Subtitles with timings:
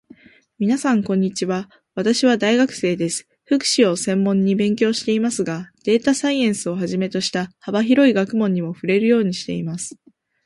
[0.57, 1.69] みなさん、こんにちは。
[1.93, 3.27] 私は大学生です。
[3.43, 9.97] 福祉を専門に勉強していますが、データサイエンスをはじめとした幅広い学問にも触れるようにしています。